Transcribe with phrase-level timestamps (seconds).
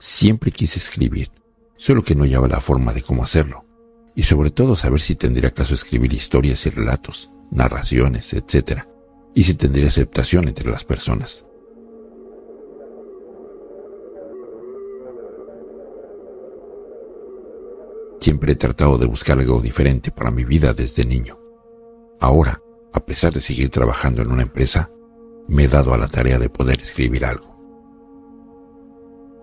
[0.00, 1.30] Siempre quise escribir,
[1.76, 3.66] solo que no hallaba la forma de cómo hacerlo,
[4.16, 8.84] y sobre todo saber si tendría caso escribir historias y relatos, narraciones, etc.,
[9.34, 11.44] y si tendría aceptación entre las personas.
[18.22, 21.38] Siempre he tratado de buscar algo diferente para mi vida desde niño.
[22.20, 22.62] Ahora,
[22.94, 24.90] a pesar de seguir trabajando en una empresa,
[25.46, 27.49] me he dado a la tarea de poder escribir algo.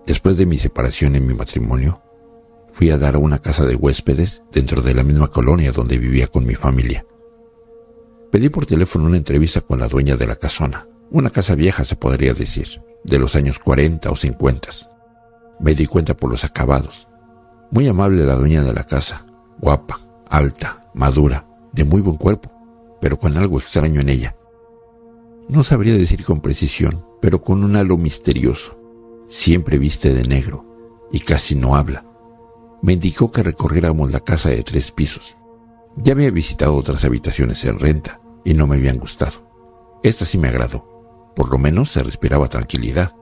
[0.08, 2.00] Después de mi separación en mi matrimonio,
[2.70, 6.28] fui a dar a una casa de huéspedes dentro de la misma colonia donde vivía
[6.28, 7.04] con mi familia.
[8.32, 11.96] Pedí por teléfono una entrevista con la dueña de la casona, una casa vieja se
[11.96, 14.68] podría decir, de los años 40 o 50.
[15.60, 17.06] Me di cuenta por los acabados.
[17.70, 19.26] Muy amable la dueña de la casa,
[19.60, 22.50] guapa, alta, madura, de muy buen cuerpo,
[22.98, 24.36] pero con algo extraño en ella.
[25.50, 28.78] No sabría decir con precisión, pero con un halo misterioso.
[29.28, 30.64] Siempre viste de negro
[31.12, 32.04] y casi no habla.
[32.80, 35.36] Me indicó que recorriéramos la casa de tres pisos.
[35.96, 39.46] Ya había visitado otras habitaciones en renta y no me habían gustado.
[40.02, 41.32] Esta sí me agradó.
[41.36, 43.14] Por lo menos se respiraba tranquilidad.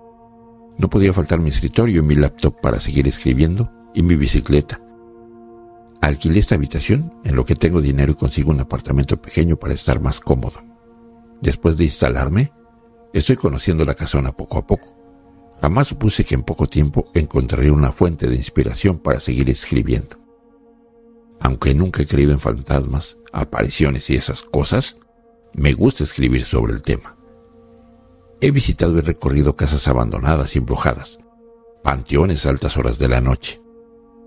[0.79, 4.81] No podía faltar mi escritorio y mi laptop para seguir escribiendo y mi bicicleta.
[6.01, 10.01] Alquilé esta habitación en lo que tengo dinero y consigo un apartamento pequeño para estar
[10.01, 10.63] más cómodo.
[11.41, 12.53] Después de instalarme,
[13.13, 15.06] estoy conociendo la casona poco a poco.
[15.61, 20.17] Jamás supuse que en poco tiempo encontraría una fuente de inspiración para seguir escribiendo.
[21.41, 24.97] Aunque nunca he creído en fantasmas, apariciones y esas cosas,
[25.55, 27.17] me gusta escribir sobre el tema.
[28.41, 31.19] He visitado y recorrido casas abandonadas y embrujadas,
[31.83, 33.63] panteones a altas horas de la noche,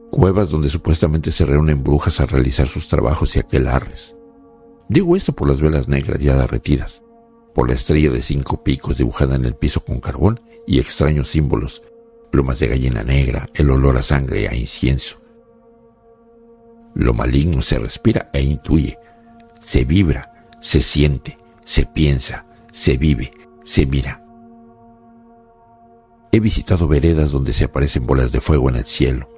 [0.09, 4.15] cuevas donde supuestamente se reúnen brujas a realizar sus trabajos y aquelarres.
[4.87, 7.03] Digo esto por las velas negras ya derretidas,
[7.59, 11.81] por la estrella de cinco picos dibujada en el piso con carbón y extraños símbolos,
[12.31, 15.19] plumas de gallina negra, el olor a sangre y a incienso.
[16.93, 18.97] Lo maligno se respira e intuye,
[19.59, 23.33] se vibra, se siente, se piensa, se vive,
[23.65, 24.23] se mira.
[26.31, 29.29] He visitado veredas donde se aparecen bolas de fuego en el cielo,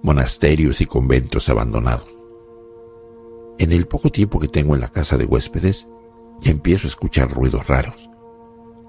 [0.00, 2.06] monasterios y conventos abandonados.
[3.58, 5.88] En el poco tiempo que tengo en la casa de huéspedes,
[6.40, 8.08] ya empiezo a escuchar ruidos raros.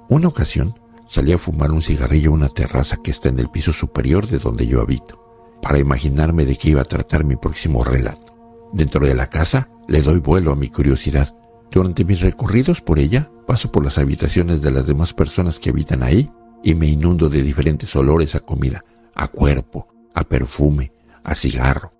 [0.09, 3.73] Una ocasión salí a fumar un cigarrillo en una terraza que está en el piso
[3.73, 5.21] superior de donde yo habito,
[5.61, 8.35] para imaginarme de qué iba a tratar mi próximo relato.
[8.73, 11.35] Dentro de la casa le doy vuelo a mi curiosidad.
[11.71, 16.03] Durante mis recorridos por ella, paso por las habitaciones de las demás personas que habitan
[16.03, 16.29] ahí
[16.63, 18.83] y me inundo de diferentes olores a comida,
[19.13, 20.91] a cuerpo, a perfume,
[21.23, 21.91] a cigarro.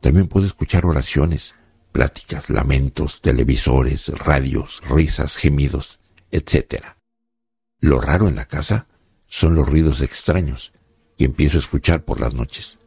[0.00, 1.54] También puedo escuchar oraciones,
[1.92, 6.84] pláticas, lamentos, televisores, radios, risas, gemidos, etc.
[7.78, 8.86] Lo raro en la casa
[9.26, 10.72] son los ruidos extraños
[11.16, 12.78] que empiezo a escuchar por las noches.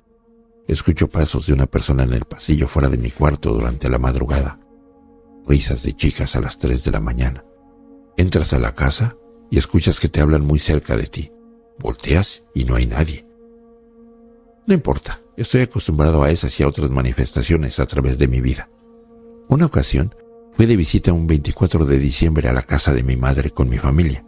[0.67, 4.59] Escucho pasos de una persona en el pasillo fuera de mi cuarto durante la madrugada,
[5.47, 7.45] risas de chicas a las tres de la mañana.
[8.17, 9.15] Entras a la casa
[9.51, 11.31] y escuchas que te hablan muy cerca de ti.
[11.77, 13.27] Volteas y no hay nadie.
[14.65, 18.69] No importa, estoy acostumbrado a esas y a otras manifestaciones a través de mi vida.
[19.47, 20.15] Una ocasión
[20.53, 23.77] fui de visita un 24 de diciembre a la casa de mi madre con mi
[23.77, 24.25] familia.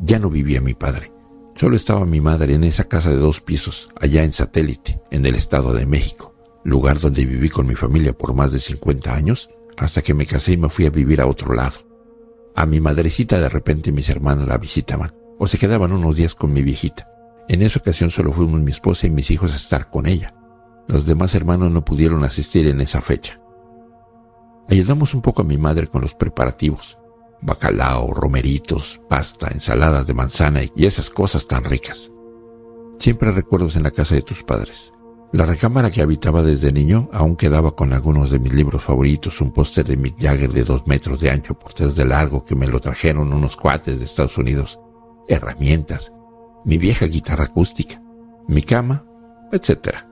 [0.00, 1.10] Ya no vivía mi padre.
[1.54, 5.34] Solo estaba mi madre en esa casa de dos pisos, allá en Satélite, en el
[5.34, 6.34] Estado de México,
[6.64, 10.52] lugar donde viví con mi familia por más de 50 años, hasta que me casé
[10.52, 11.78] y me fui a vivir a otro lado.
[12.54, 16.52] A mi madrecita de repente mis hermanos la visitaban, o se quedaban unos días con
[16.52, 17.08] mi viejita.
[17.48, 20.34] En esa ocasión solo fuimos mi esposa y mis hijos a estar con ella.
[20.86, 23.40] Los demás hermanos no pudieron asistir en esa fecha.
[24.68, 26.98] Ayudamos un poco a mi madre con los preparativos.
[27.40, 32.10] Bacalao, romeritos, pasta, ensaladas de manzana y esas cosas tan ricas.
[32.98, 34.92] Siempre recuerdos en la casa de tus padres.
[35.32, 39.52] La recámara que habitaba desde niño aún quedaba con algunos de mis libros favoritos, un
[39.52, 42.66] póster de Mick Jagger de dos metros de ancho por tres de largo que me
[42.66, 44.80] lo trajeron unos cuates de Estados Unidos,
[45.28, 46.12] herramientas,
[46.64, 48.02] mi vieja guitarra acústica,
[48.48, 49.04] mi cama,
[49.52, 50.07] etc.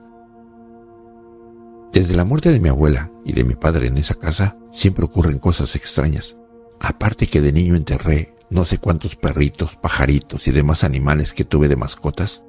[1.91, 5.39] Desde la muerte de mi abuela y de mi padre en esa casa, siempre ocurren
[5.39, 6.35] cosas extrañas.
[6.79, 11.67] Aparte que de niño enterré no sé cuántos perritos, pajaritos y demás animales que tuve
[11.67, 12.43] de mascotas.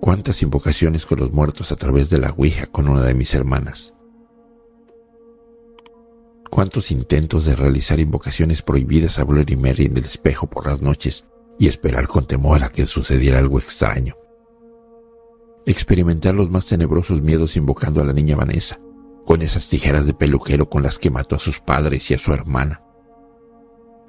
[0.00, 3.94] Cuántas invocaciones con los muertos a través de la Ouija con una de mis hermanas.
[6.50, 11.24] Cuántos intentos de realizar invocaciones prohibidas a Bloody Mary en el espejo por las noches
[11.58, 14.16] y esperar con temor a que sucediera algo extraño.
[15.66, 18.80] Experimentar los más tenebrosos miedos invocando a la niña Vanessa,
[19.24, 22.32] con esas tijeras de peluquero con las que mató a sus padres y a su
[22.32, 22.82] hermana.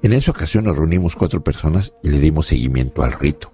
[0.02, 3.52] En esa ocasión nos reunimos cuatro personas y le dimos seguimiento al rito.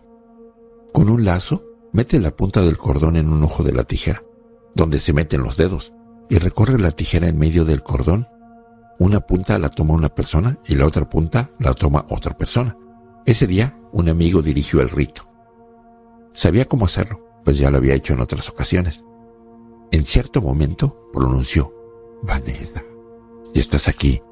[0.93, 4.23] Con un lazo Mete la punta del cordón en un ojo de la tijera,
[4.77, 5.93] donde se meten los dedos,
[6.29, 8.29] y recorre la tijera en medio del cordón.
[9.01, 12.77] Una punta la toma una persona y la otra punta la toma otra persona.
[13.27, 15.29] Ese día, un amigo dirigió el rito.
[16.33, 19.05] Sabía cómo hacerlo, pues ya lo había hecho en otras ocasiones.
[19.91, 21.75] En cierto momento pronunció,
[22.23, 22.83] Vanessa,
[23.53, 24.23] si estás aquí,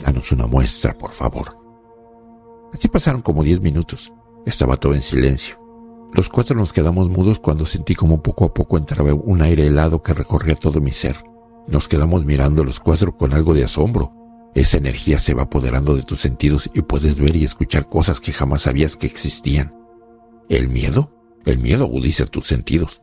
[0.00, 1.56] danos una muestra, por favor.
[2.72, 4.12] Así pasaron como diez minutos.
[4.44, 5.56] Estaba todo en silencio.
[6.12, 10.02] Los cuatro nos quedamos mudos cuando sentí como poco a poco entraba un aire helado
[10.02, 11.16] que recorría todo mi ser.
[11.66, 14.12] Nos quedamos mirando los cuatro con algo de asombro.
[14.54, 18.32] Esa energía se va apoderando de tus sentidos y puedes ver y escuchar cosas que
[18.32, 19.74] jamás sabías que existían.
[20.48, 21.13] ¿El miedo?
[21.44, 23.02] El miedo agudiza tus sentidos.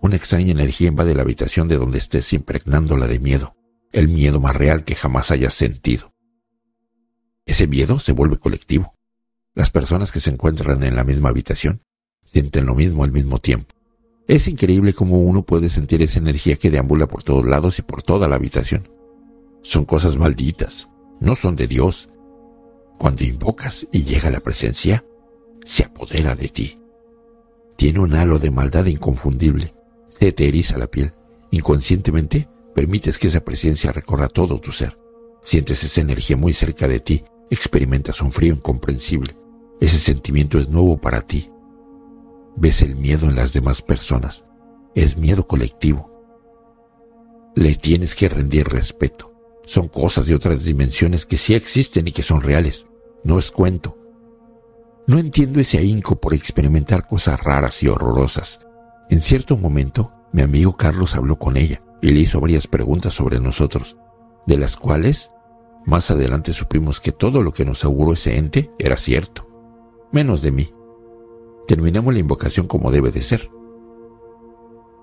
[0.00, 3.54] Una extraña energía invade la habitación de donde estés impregnándola de miedo,
[3.92, 6.12] el miedo más real que jamás hayas sentido.
[7.46, 8.94] Ese miedo se vuelve colectivo.
[9.54, 11.82] Las personas que se encuentran en la misma habitación
[12.24, 13.74] sienten lo mismo al mismo tiempo.
[14.26, 18.02] Es increíble cómo uno puede sentir esa energía que deambula por todos lados y por
[18.02, 18.88] toda la habitación.
[19.62, 20.88] Son cosas malditas,
[21.20, 22.08] no son de Dios.
[22.98, 25.04] Cuando invocas y llega la presencia,
[25.64, 26.79] se apodera de ti.
[27.80, 29.72] Tiene un halo de maldad inconfundible
[30.10, 31.14] se te eriza la piel.
[31.50, 34.98] Inconscientemente, permites que esa presencia recorra todo tu ser.
[35.42, 39.34] Sientes esa energía muy cerca de ti, experimentas un frío incomprensible.
[39.80, 41.50] Ese sentimiento es nuevo para ti.
[42.54, 44.44] Ves el miedo en las demás personas.
[44.94, 46.10] Es miedo colectivo.
[47.56, 49.32] Le tienes que rendir respeto.
[49.64, 52.84] Son cosas de otras dimensiones que sí existen y que son reales.
[53.24, 53.96] No es cuento.
[55.10, 58.60] No entiendo ese ahínco por experimentar cosas raras y horrorosas.
[59.08, 63.40] En cierto momento, mi amigo Carlos habló con ella y le hizo varias preguntas sobre
[63.40, 63.96] nosotros,
[64.46, 65.32] de las cuales
[65.84, 69.48] más adelante supimos que todo lo que nos auguró ese ente era cierto,
[70.12, 70.72] menos de mí.
[71.66, 73.50] Terminamos la invocación como debe de ser.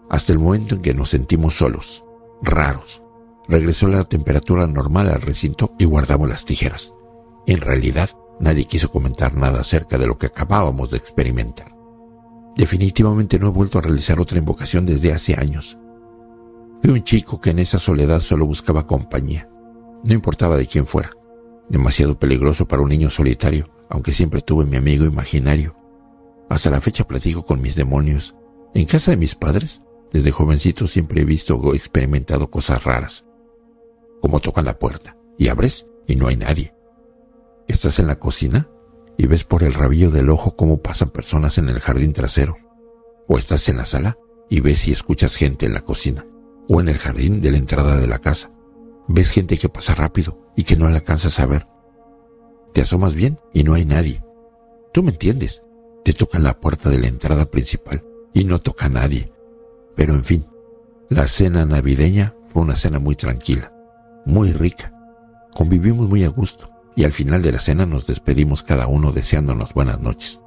[0.10, 2.06] Hasta el momento en que nos sentimos solos,
[2.42, 3.04] raros,
[3.50, 6.94] regresó la temperatura normal al recinto y guardamos las tijeras.
[7.46, 11.76] En realidad, nadie quiso comentar nada acerca de lo que acabábamos de experimentar.
[12.56, 15.78] Definitivamente no he vuelto a realizar otra invocación desde hace años.
[16.82, 19.50] Fui un chico que en esa soledad solo buscaba compañía.
[20.04, 21.12] No importaba de quién fuera.
[21.70, 25.76] Demasiado peligroso para un niño solitario, aunque siempre tuve mi amigo imaginario.
[26.50, 28.36] Hasta la fecha platico con mis demonios.
[28.74, 29.82] En casa de mis padres,
[30.12, 33.26] desde jovencito siempre he visto o experimentado cosas raras.
[34.22, 36.77] Como tocan la puerta y abres y no hay nadie.
[37.68, 38.70] Estás en la cocina
[39.18, 42.58] y ves por el rabillo del ojo cómo pasan personas en el jardín trasero.
[43.28, 44.18] O estás en la sala
[44.50, 46.26] y ves y escuchas gente en la cocina.
[46.70, 48.52] O en el jardín de la entrada de la casa.
[49.10, 51.68] Ves gente que pasa rápido y que no alcanzas a ver.
[52.74, 54.24] Te asomas bien y no hay nadie.
[54.94, 55.62] Tú me entiendes.
[56.06, 59.34] Te tocan la puerta de la entrada principal y no toca a nadie.
[59.94, 60.46] Pero en fin,
[61.10, 63.74] la cena navideña fue una cena muy tranquila,
[64.26, 64.94] muy rica.
[65.54, 69.72] Convivimos muy a gusto y al final de la cena nos despedimos cada uno deseándonos
[69.76, 70.42] buenas noches.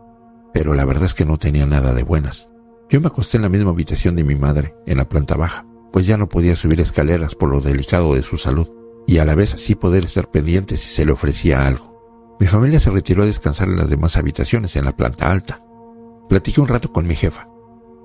[0.52, 2.48] Pero la verdad es que no tenía nada de buenas.
[2.90, 6.08] Yo me acosté en la misma habitación de mi madre, en la planta baja, pues
[6.08, 8.68] ya no podía subir escaleras por lo delicado de su salud,
[9.06, 12.36] y a la vez así poder estar pendiente si se le ofrecía algo.
[12.40, 15.60] Mi familia se retiró a descansar en las demás habitaciones en la planta alta.
[16.28, 17.48] Platiqué un rato con mi jefa.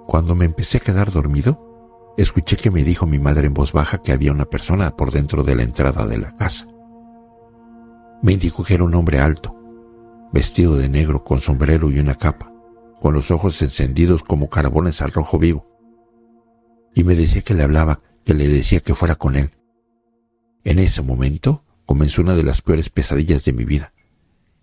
[0.06, 4.04] Cuando me empecé a quedar dormido, escuché que me dijo mi madre en voz baja
[4.04, 6.68] que había una persona por dentro de la entrada de la casa.
[8.22, 9.56] Me indicó que era un hombre alto,
[10.32, 12.52] vestido de negro con sombrero y una capa,
[13.00, 15.70] con los ojos encendidos como carbones al rojo vivo.
[16.94, 19.52] Y me decía que le hablaba, que le decía que fuera con él.
[20.64, 23.94] En ese momento comenzó una de las peores pesadillas de mi vida.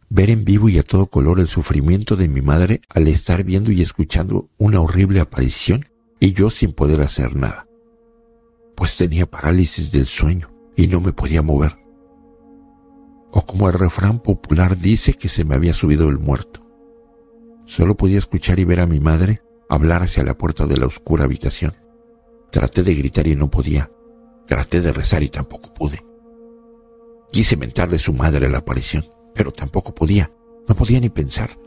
[0.09, 3.71] Ver en vivo y a todo color el sufrimiento de mi madre al estar viendo
[3.71, 5.87] y escuchando una horrible aparición
[6.21, 7.66] y yo sin poder hacer nada.
[8.75, 11.81] Pues tenía parálisis del sueño y no me podía mover
[13.32, 16.60] o como el refrán popular dice que se me había subido el muerto.
[17.66, 21.24] Solo podía escuchar y ver a mi madre hablar hacia la puerta de la oscura
[21.24, 21.74] habitación.
[22.50, 23.90] Traté de gritar y no podía.
[24.46, 26.04] Traté de rezar y tampoco pude.
[27.32, 30.30] Quise mentarle a su madre la aparición, pero tampoco podía.
[30.68, 31.58] No podía ni pensar.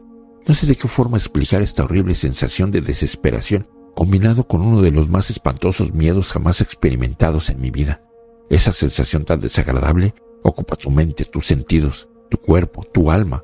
[0.48, 4.91] No sé de qué forma explicar esta horrible sensación de desesperación combinado con uno de
[4.91, 8.03] los más espantosos miedos jamás experimentados en mi vida.
[8.50, 10.13] Esa sensación tan desagradable
[10.48, 13.44] Ocupa tu mente, tus sentidos, tu cuerpo, tu alma.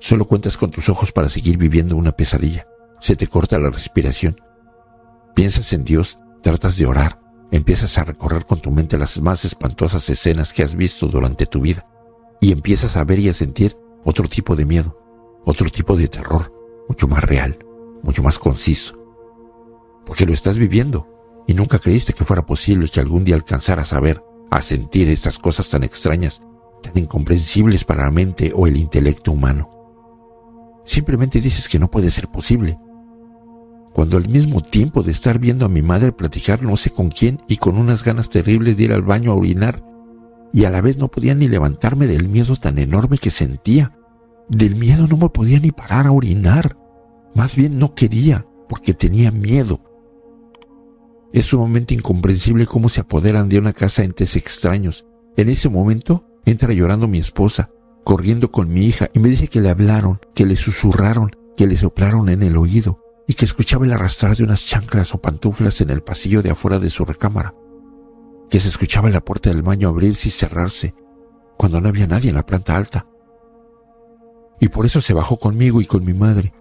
[0.00, 2.66] Solo cuentas con tus ojos para seguir viviendo una pesadilla.
[2.98, 4.40] Se te corta la respiración.
[5.36, 7.20] Piensas en Dios, tratas de orar,
[7.52, 11.60] empiezas a recorrer con tu mente las más espantosas escenas que has visto durante tu
[11.60, 11.86] vida
[12.40, 14.98] y empiezas a ver y a sentir otro tipo de miedo,
[15.44, 16.52] otro tipo de terror,
[16.88, 17.56] mucho más real,
[18.02, 18.98] mucho más conciso.
[20.04, 21.06] Porque lo estás viviendo
[21.46, 24.20] y nunca creíste que fuera posible que algún día alcanzaras a ver,
[24.52, 26.42] a sentir estas cosas tan extrañas,
[26.82, 29.70] tan incomprensibles para la mente o el intelecto humano.
[30.84, 32.78] Simplemente dices que no puede ser posible.
[33.94, 37.40] Cuando al mismo tiempo de estar viendo a mi madre platicar no sé con quién
[37.48, 39.82] y con unas ganas terribles de ir al baño a orinar,
[40.52, 43.96] y a la vez no podía ni levantarme del miedo tan enorme que sentía.
[44.50, 46.76] Del miedo no me podía ni parar a orinar.
[47.34, 49.80] Más bien no quería, porque tenía miedo.
[51.32, 55.06] Es sumamente incomprensible cómo se apoderan de una casa entes extraños.
[55.36, 57.70] En ese momento entra llorando mi esposa,
[58.04, 61.76] corriendo con mi hija, y me dice que le hablaron, que le susurraron, que le
[61.76, 65.90] soplaron en el oído, y que escuchaba el arrastrar de unas chanclas o pantuflas en
[65.90, 67.54] el pasillo de afuera de su recámara,
[68.50, 70.94] que se escuchaba la puerta del baño abrirse y cerrarse,
[71.56, 73.06] cuando no había nadie en la planta alta.
[74.60, 76.52] Y por eso se bajó conmigo y con mi madre.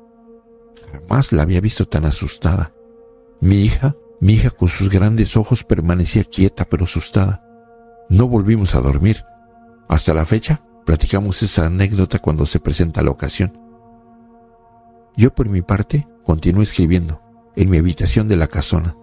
[0.92, 2.74] Jamás la había visto tan asustada.
[3.42, 7.44] Mi hija mi hija con sus grandes ojos permanecía quieta pero asustada.
[8.08, 9.26] No volvimos a dormir.
[9.90, 13.52] Hasta la fecha, platicamos esa anécdota cuando se presenta la ocasión.
[15.18, 17.20] Yo por mi parte continué escribiendo,
[17.56, 18.96] en mi habitación de la casona.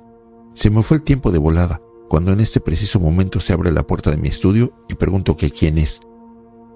[0.54, 3.82] Se me fue el tiempo de volada, cuando en este preciso momento se abre la
[3.82, 6.00] puerta de mi estudio y pregunto que quién es.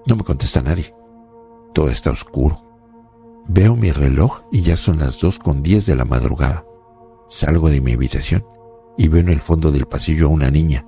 [0.05, 0.93] No me contesta nadie.
[1.73, 2.61] Todo está oscuro.
[3.47, 6.65] Veo mi reloj y ya son las dos con diez de la madrugada.
[7.33, 8.45] Salgo de mi habitación
[8.95, 10.85] y veo en el fondo del pasillo a una niña.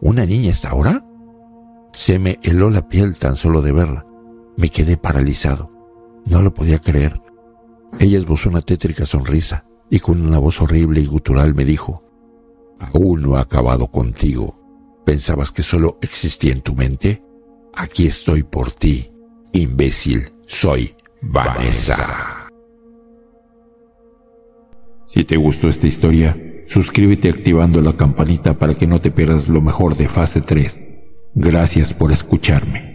[0.00, 1.04] ¿Una niña esta ahora?
[1.92, 4.06] Se me heló la piel tan solo de verla.
[4.56, 5.72] Me quedé paralizado.
[6.24, 7.20] No lo podía creer.
[7.98, 11.98] Ella esbozó una tétrica sonrisa y con una voz horrible y gutural me dijo,
[12.78, 15.02] Aún no he acabado contigo.
[15.04, 17.24] ¿Pensabas que solo existía en tu mente?
[17.74, 19.10] Aquí estoy por ti,
[19.50, 20.30] imbécil.
[20.46, 22.41] Soy Vanessa.
[25.12, 29.60] Si te gustó esta historia, suscríbete activando la campanita para que no te pierdas lo
[29.60, 30.80] mejor de fase 3.
[31.34, 32.91] Gracias por escucharme.